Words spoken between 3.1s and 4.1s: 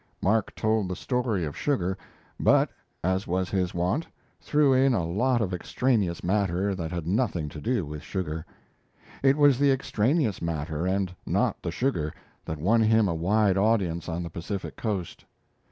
was his wont,